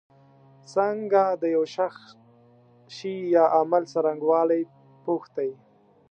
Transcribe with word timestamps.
څنګه 0.73 1.23
د 1.41 1.43
یو 1.55 1.63
شخص 1.75 2.05
شي 2.95 3.13
یا 3.35 3.45
عمل 3.59 3.83
څرنګوالی 3.93 4.61
پوښتی. 5.05 5.49